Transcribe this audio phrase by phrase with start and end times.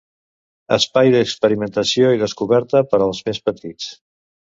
[0.77, 3.97] Espai d'experimentació i descoberta per als més petits.